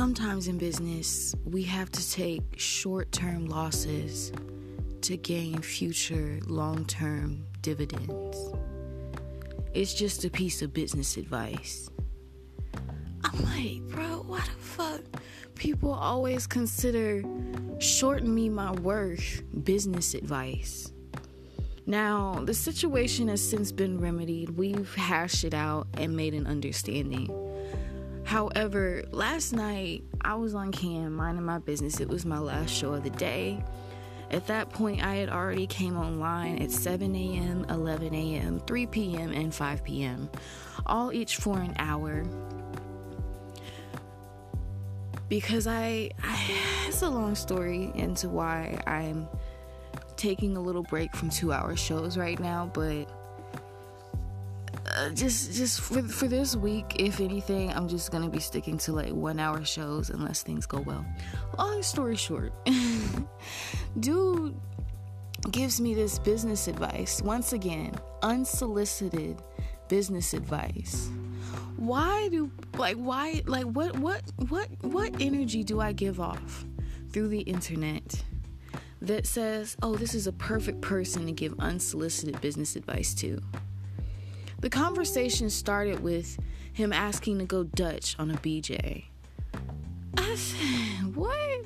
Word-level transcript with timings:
Sometimes 0.00 0.48
in 0.48 0.56
business, 0.56 1.34
we 1.44 1.62
have 1.64 1.92
to 1.92 2.10
take 2.10 2.58
short 2.58 3.12
term 3.12 3.44
losses 3.44 4.32
to 5.02 5.18
gain 5.18 5.60
future 5.60 6.40
long 6.46 6.86
term 6.86 7.44
dividends. 7.60 8.50
It's 9.74 9.92
just 9.92 10.24
a 10.24 10.30
piece 10.30 10.62
of 10.62 10.72
business 10.72 11.18
advice. 11.18 11.90
I'm 13.24 13.44
like, 13.44 13.94
bro, 13.94 14.24
why 14.26 14.38
the 14.38 14.62
fuck 14.62 15.02
people 15.54 15.92
always 15.92 16.46
consider 16.46 17.22
shorten 17.78 18.34
me 18.34 18.48
my 18.48 18.72
worth 18.72 19.42
business 19.64 20.14
advice? 20.14 20.94
Now, 21.84 22.40
the 22.42 22.54
situation 22.54 23.28
has 23.28 23.46
since 23.46 23.70
been 23.70 24.00
remedied. 24.00 24.56
We've 24.56 24.94
hashed 24.94 25.44
it 25.44 25.52
out 25.52 25.88
and 25.98 26.16
made 26.16 26.32
an 26.32 26.46
understanding. 26.46 27.49
However, 28.30 29.02
last 29.10 29.52
night 29.52 30.04
I 30.20 30.36
was 30.36 30.54
on 30.54 30.70
cam 30.70 31.16
minding 31.16 31.44
my 31.44 31.58
business. 31.58 31.98
It 31.98 32.08
was 32.08 32.24
my 32.24 32.38
last 32.38 32.70
show 32.70 32.94
of 32.94 33.02
the 33.02 33.10
day. 33.10 33.60
At 34.30 34.46
that 34.46 34.70
point, 34.70 35.02
I 35.04 35.16
had 35.16 35.30
already 35.30 35.66
came 35.66 35.96
online 35.96 36.62
at 36.62 36.70
7 36.70 37.12
a.m., 37.12 37.66
11 37.68 38.14
a.m., 38.14 38.60
3 38.60 38.86
p.m., 38.86 39.32
and 39.32 39.52
5 39.52 39.82
p.m., 39.82 40.30
all 40.86 41.12
each 41.12 41.38
for 41.38 41.58
an 41.58 41.74
hour. 41.80 42.22
Because 45.28 45.66
I, 45.66 46.10
I 46.22 46.86
it's 46.86 47.02
a 47.02 47.10
long 47.10 47.34
story 47.34 47.90
into 47.96 48.28
why 48.28 48.80
I'm 48.86 49.26
taking 50.16 50.56
a 50.56 50.60
little 50.60 50.84
break 50.84 51.16
from 51.16 51.30
two 51.30 51.52
hour 51.52 51.74
shows 51.74 52.16
right 52.16 52.38
now, 52.38 52.70
but 52.72 53.10
uh, 55.00 55.10
just 55.10 55.52
just 55.52 55.80
for 55.80 56.02
for 56.02 56.28
this 56.28 56.54
week, 56.54 56.96
if 56.98 57.20
anything, 57.20 57.72
I'm 57.72 57.88
just 57.88 58.10
gonna 58.12 58.28
be 58.28 58.38
sticking 58.38 58.76
to 58.78 58.92
like 58.92 59.12
one 59.12 59.40
hour 59.40 59.64
shows 59.64 60.10
unless 60.10 60.42
things 60.42 60.66
go 60.66 60.80
well. 60.80 61.04
Long 61.56 61.82
story 61.82 62.16
short, 62.16 62.52
dude 64.00 64.54
gives 65.50 65.80
me 65.80 65.94
this 65.94 66.18
business 66.18 66.68
advice 66.68 67.22
once 67.22 67.54
again, 67.54 67.94
unsolicited 68.22 69.42
business 69.88 70.34
advice. 70.34 71.08
Why 71.76 72.28
do 72.28 72.50
like 72.76 72.96
why 72.96 73.42
like 73.46 73.64
what 73.64 73.98
what 73.98 74.22
what 74.48 74.68
what 74.82 75.14
energy 75.18 75.64
do 75.64 75.80
I 75.80 75.92
give 75.92 76.20
off 76.20 76.66
through 77.10 77.28
the 77.28 77.40
internet? 77.40 78.22
that 79.02 79.26
says, 79.26 79.78
oh, 79.82 79.94
this 79.94 80.14
is 80.14 80.26
a 80.26 80.32
perfect 80.32 80.82
person 80.82 81.24
to 81.24 81.32
give 81.32 81.58
unsolicited 81.58 82.38
business 82.42 82.76
advice 82.76 83.14
to. 83.14 83.40
The 84.60 84.68
conversation 84.68 85.48
started 85.48 86.00
with 86.02 86.38
him 86.72 86.92
asking 86.92 87.38
to 87.38 87.46
go 87.46 87.64
Dutch 87.64 88.14
on 88.18 88.30
a 88.30 88.34
BJ. 88.34 89.04
I 90.18 90.34
said, 90.34 91.16
what? 91.16 91.64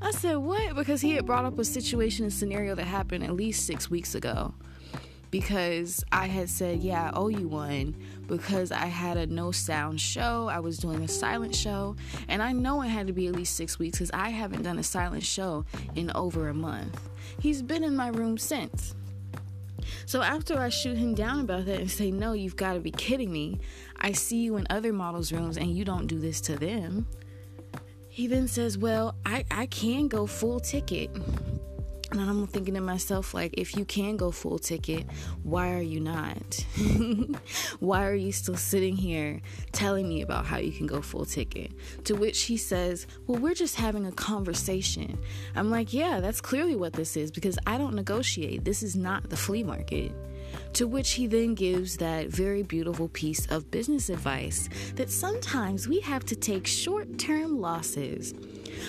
I 0.00 0.10
said, 0.12 0.36
what? 0.36 0.74
Because 0.74 1.02
he 1.02 1.12
had 1.12 1.26
brought 1.26 1.44
up 1.44 1.58
a 1.58 1.64
situation 1.64 2.24
and 2.24 2.32
scenario 2.32 2.74
that 2.74 2.86
happened 2.86 3.24
at 3.24 3.34
least 3.34 3.66
six 3.66 3.90
weeks 3.90 4.14
ago. 4.14 4.54
Because 5.30 6.02
I 6.10 6.26
had 6.26 6.48
said, 6.48 6.80
yeah, 6.80 7.10
I 7.10 7.16
owe 7.16 7.28
you 7.28 7.46
one. 7.46 7.94
Because 8.26 8.72
I 8.72 8.86
had 8.86 9.18
a 9.18 9.26
no 9.26 9.52
sound 9.52 10.00
show, 10.00 10.48
I 10.48 10.60
was 10.60 10.78
doing 10.78 11.02
a 11.02 11.08
silent 11.08 11.54
show. 11.54 11.94
And 12.28 12.42
I 12.42 12.52
know 12.52 12.80
it 12.80 12.88
had 12.88 13.06
to 13.08 13.12
be 13.12 13.26
at 13.26 13.34
least 13.34 13.54
six 13.54 13.78
weeks 13.78 13.98
because 13.98 14.10
I 14.12 14.30
haven't 14.30 14.62
done 14.62 14.78
a 14.78 14.82
silent 14.82 15.24
show 15.24 15.66
in 15.94 16.10
over 16.14 16.48
a 16.48 16.54
month. 16.54 16.98
He's 17.38 17.60
been 17.60 17.84
in 17.84 17.94
my 17.94 18.08
room 18.08 18.38
since. 18.38 18.94
So 20.06 20.22
after 20.22 20.58
I 20.58 20.68
shoot 20.68 20.96
him 20.96 21.14
down 21.14 21.40
about 21.40 21.66
that 21.66 21.80
and 21.80 21.90
say, 21.90 22.10
No, 22.10 22.32
you've 22.32 22.56
got 22.56 22.74
to 22.74 22.80
be 22.80 22.90
kidding 22.90 23.32
me, 23.32 23.60
I 23.96 24.12
see 24.12 24.38
you 24.38 24.56
in 24.56 24.66
other 24.70 24.92
models' 24.92 25.32
rooms 25.32 25.56
and 25.56 25.76
you 25.76 25.84
don't 25.84 26.06
do 26.06 26.18
this 26.18 26.40
to 26.42 26.56
them. 26.56 27.06
He 28.08 28.26
then 28.26 28.48
says, 28.48 28.76
Well, 28.76 29.14
I, 29.24 29.44
I 29.50 29.66
can 29.66 30.08
go 30.08 30.26
full 30.26 30.60
ticket. 30.60 31.10
And 32.12 32.20
I'm 32.20 32.46
thinking 32.48 32.74
to 32.74 32.80
myself, 32.80 33.34
like, 33.34 33.54
if 33.56 33.76
you 33.76 33.84
can 33.84 34.16
go 34.16 34.32
full 34.32 34.58
ticket, 34.58 35.06
why 35.44 35.72
are 35.74 35.82
you 35.82 36.00
not? 36.00 36.66
why 37.80 38.04
are 38.04 38.14
you 38.14 38.32
still 38.32 38.56
sitting 38.56 38.96
here 38.96 39.40
telling 39.70 40.08
me 40.08 40.22
about 40.22 40.44
how 40.44 40.58
you 40.58 40.72
can 40.72 40.86
go 40.86 41.00
full 41.02 41.24
ticket? 41.24 41.72
To 42.04 42.14
which 42.14 42.42
he 42.42 42.56
says, 42.56 43.06
Well, 43.26 43.38
we're 43.40 43.54
just 43.54 43.76
having 43.76 44.06
a 44.06 44.12
conversation. 44.12 45.18
I'm 45.54 45.70
like, 45.70 45.92
Yeah, 45.92 46.18
that's 46.18 46.40
clearly 46.40 46.74
what 46.74 46.94
this 46.94 47.16
is 47.16 47.30
because 47.30 47.58
I 47.66 47.78
don't 47.78 47.94
negotiate. 47.94 48.64
This 48.64 48.82
is 48.82 48.96
not 48.96 49.30
the 49.30 49.36
flea 49.36 49.62
market. 49.62 50.12
To 50.74 50.88
which 50.88 51.12
he 51.12 51.28
then 51.28 51.54
gives 51.54 51.96
that 51.98 52.28
very 52.28 52.64
beautiful 52.64 53.08
piece 53.08 53.46
of 53.46 53.70
business 53.70 54.08
advice 54.08 54.68
that 54.96 55.10
sometimes 55.10 55.86
we 55.86 56.00
have 56.00 56.24
to 56.26 56.34
take 56.34 56.66
short 56.66 57.18
term 57.18 57.60
losses 57.60 58.34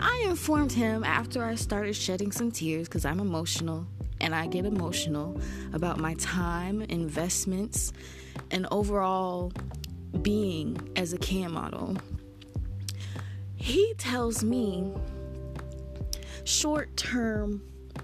I 0.00 0.24
informed 0.26 0.72
him 0.72 1.04
after 1.04 1.44
I 1.44 1.54
started 1.54 1.94
shedding 1.94 2.32
some 2.32 2.50
tears 2.50 2.88
because 2.88 3.04
I'm 3.04 3.20
emotional 3.20 3.86
and 4.20 4.34
I 4.34 4.46
get 4.46 4.64
emotional 4.64 5.40
about 5.72 5.98
my 5.98 6.14
time, 6.14 6.82
investments, 6.82 7.92
and 8.50 8.66
overall 8.70 9.52
being 10.22 10.92
as 10.96 11.12
a 11.12 11.18
cam 11.18 11.52
model. 11.52 11.96
He 13.56 13.94
tells 13.98 14.42
me 14.42 14.92
short 16.44 16.96
term 16.96 17.62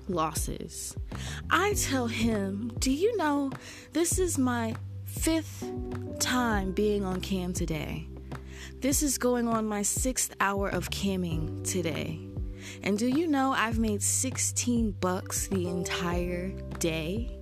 losses. 0.09 0.97
I 1.51 1.75
tell 1.75 2.07
him, 2.07 2.73
Do 2.79 2.91
you 2.91 3.17
know 3.17 3.51
this 3.93 4.19
is 4.19 4.39
my 4.39 4.75
fifth 5.05 5.65
time 6.19 6.73
being 6.73 7.05
on 7.05 7.21
cam 7.21 7.53
today? 7.53 8.07
This 8.77 9.03
is 9.03 9.19
going 9.19 9.49
on 9.49 9.67
my 9.67 9.83
sixth 9.83 10.35
hour 10.41 10.69
of 10.69 10.89
camming 10.91 11.69
today. 11.69 12.21
And 12.85 12.97
do 12.97 13.09
you 13.09 13.27
know 13.27 13.53
I've 13.53 13.79
made 13.79 14.03
16 14.03 14.93
bucks 15.01 15.49
the 15.49 15.67
entire 15.69 16.51
day? 16.79 17.37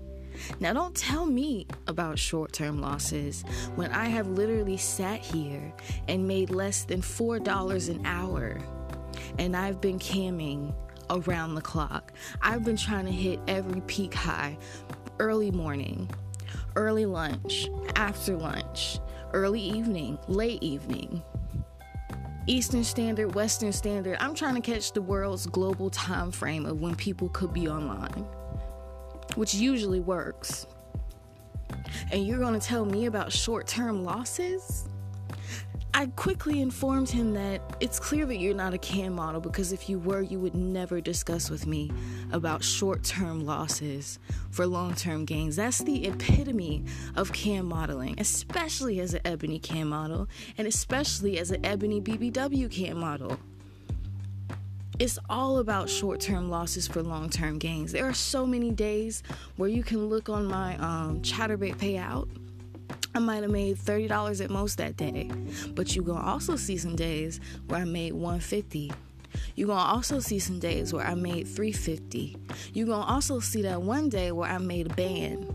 Now, 0.61 0.73
don't 0.73 0.95
tell 0.95 1.27
me 1.27 1.67
about 1.89 2.19
short 2.19 2.53
term 2.53 2.81
losses 2.81 3.43
when 3.75 3.93
I 3.93 4.07
have 4.07 4.29
literally 4.29 4.79
sat 4.79 5.21
here 5.21 5.73
and 6.09 6.27
made 6.27 6.51
less 6.51 6.85
than 6.85 7.03
$4 7.03 7.89
an 7.91 8.07
hour. 8.07 8.59
And 9.39 9.55
I've 9.55 9.81
been 9.81 9.99
camming 9.99 10.75
around 11.11 11.55
the 11.55 11.61
clock. 11.61 12.13
I've 12.41 12.65
been 12.65 12.77
trying 12.77 13.05
to 13.05 13.13
hit 13.13 13.41
every 13.47 13.83
peak 13.83 14.15
high 14.15 14.57
early 15.19 15.51
morning, 15.51 16.11
early 16.77 17.07
lunch, 17.07 17.69
after 17.95 18.37
lunch, 18.37 19.01
early 19.33 19.61
evening, 19.61 20.19
late 20.29 20.63
evening, 20.63 21.23
Eastern 22.47 22.85
Standard, 22.85 23.35
Western 23.35 23.73
Standard. 23.73 24.17
I'm 24.21 24.35
trying 24.35 24.55
to 24.55 24.61
catch 24.61 24.93
the 24.93 25.03
world's 25.03 25.47
global 25.47 25.91
time 25.91 26.31
frame 26.31 26.65
of 26.65 26.81
when 26.81 26.95
people 26.95 27.29
could 27.31 27.53
be 27.53 27.69
online, 27.69 28.27
which 29.35 29.55
usually 29.55 30.01
works. 30.01 30.67
And 32.13 32.27
you're 32.27 32.39
going 32.39 32.59
to 32.59 32.65
tell 32.65 32.85
me 32.85 33.07
about 33.07 33.33
short 33.33 33.67
term 33.67 34.05
losses? 34.05 34.89
I 35.97 36.09
quickly 36.15 36.61
informed 36.61 37.09
him 37.09 37.33
that 37.33 37.63
it's 37.81 37.99
clear 37.99 38.27
that 38.27 38.37
you're 38.37 38.55
not 38.55 38.75
a 38.75 38.79
cam 38.79 39.15
model 39.15 39.41
because 39.41 39.73
if 39.73 39.89
you 39.89 39.99
were, 39.99 40.21
you 40.21 40.39
would 40.39 40.55
never 40.55 41.01
discuss 41.01 41.49
with 41.49 41.67
me 41.67 41.91
about 42.33 42.63
short 42.63 43.03
term 43.03 43.47
losses 43.47 44.19
for 44.51 44.67
long 44.67 44.95
term 44.95 45.25
gains. 45.25 45.57
That's 45.57 45.79
the 45.79 46.07
epitome 46.07 46.85
of 47.15 47.33
cam 47.33 47.65
modeling, 47.65 48.15
especially 48.21 49.01
as 49.01 49.15
an 49.15 49.23
ebony 49.25 49.59
cam 49.59 49.89
model 49.89 50.29
and 50.59 50.69
especially 50.69 51.39
as 51.39 51.51
an 51.51 51.65
ebony 51.65 52.03
BBW 52.03 52.71
cam 52.71 52.99
model. 52.99 53.39
It's 54.99 55.19
all 55.31 55.61
about 55.61 55.89
short 55.89 56.21
term 56.21 56.51
losses 56.51 56.87
for 56.87 57.03
long 57.03 57.31
term 57.31 57.57
gains. 57.57 57.93
There 57.93 58.07
are 58.07 58.13
so 58.13 58.45
many 58.45 58.71
days 58.71 59.23
where 59.57 59.71
you 59.71 59.83
can 59.83 60.11
look 60.11 60.29
on 60.29 60.45
my 60.45 60.77
um, 60.77 61.23
Chaturbate 61.23 61.77
payout 61.77 62.29
I 63.17 63.19
might 63.19 63.43
have 63.43 63.51
made 63.51 63.79
$30 63.79 64.45
at 64.45 64.51
most 64.51 64.77
that 64.77 64.99
day. 64.99 65.31
But 65.75 65.97
you're 65.97 66.05
going 66.05 66.21
to 66.21 66.29
also 66.29 66.55
see 66.55 66.77
some 66.77 66.97
days 66.97 67.41
where 67.67 67.81
I 67.81 67.85
made 67.85 68.13
150 68.13 68.93
you're 69.55 69.69
gonna 69.69 69.81
also 69.81 70.19
see 70.19 70.39
some 70.39 70.59
days 70.59 70.93
where 70.93 71.07
I 71.07 71.15
made 71.15 71.47
350. 71.47 72.37
You're 72.73 72.87
gonna 72.87 73.05
also 73.05 73.39
see 73.41 73.63
that 73.63 73.83
one 73.83 74.09
day 74.09 74.33
where 74.33 74.51
I 74.51 74.59
made 74.59 74.91
a 74.91 74.95
band. 74.95 75.53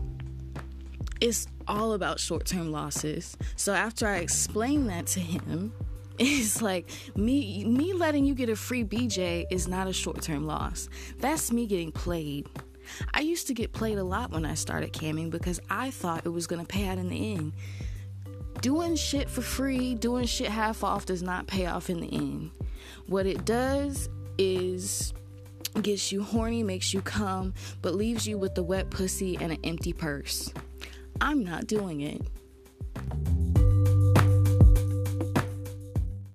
It's 1.20 1.46
all 1.68 1.92
about 1.92 2.18
short-term 2.18 2.72
losses. 2.72 3.36
So 3.56 3.72
after 3.72 4.06
I 4.06 4.18
explained 4.18 4.88
that 4.88 5.06
to 5.08 5.20
him, 5.20 5.72
it's 6.18 6.62
like 6.62 6.88
me 7.16 7.64
me 7.64 7.92
letting 7.92 8.24
you 8.24 8.34
get 8.34 8.48
a 8.48 8.56
free 8.56 8.84
BJ 8.84 9.46
is 9.50 9.68
not 9.68 9.88
a 9.88 9.92
short-term 9.92 10.46
loss. 10.46 10.88
That's 11.18 11.52
me 11.52 11.66
getting 11.66 11.92
played. 11.92 12.48
I 13.14 13.20
used 13.20 13.46
to 13.48 13.54
get 13.54 13.72
played 13.72 13.98
a 13.98 14.04
lot 14.04 14.30
when 14.30 14.44
I 14.44 14.54
started 14.54 14.92
camming 14.92 15.30
because 15.30 15.60
I 15.70 15.90
thought 15.90 16.26
it 16.26 16.30
was 16.30 16.46
going 16.46 16.64
to 16.64 16.66
pay 16.66 16.86
out 16.86 16.98
in 16.98 17.08
the 17.08 17.34
end. 17.34 17.52
Doing 18.60 18.96
shit 18.96 19.28
for 19.28 19.42
free, 19.42 19.94
doing 19.94 20.24
shit 20.26 20.48
half 20.48 20.84
off 20.84 21.06
does 21.06 21.22
not 21.22 21.46
pay 21.46 21.66
off 21.66 21.90
in 21.90 22.00
the 22.00 22.12
end. 22.12 22.50
What 23.06 23.26
it 23.26 23.44
does 23.44 24.08
is 24.38 25.12
gets 25.80 26.12
you 26.12 26.22
horny, 26.22 26.62
makes 26.62 26.92
you 26.92 27.00
come, 27.00 27.54
but 27.80 27.94
leaves 27.94 28.26
you 28.26 28.36
with 28.38 28.54
the 28.54 28.62
wet 28.62 28.90
pussy 28.90 29.36
and 29.40 29.52
an 29.52 29.58
empty 29.64 29.92
purse. 29.92 30.52
I'm 31.20 31.44
not 31.44 31.66
doing 31.66 32.02
it. 32.02 32.22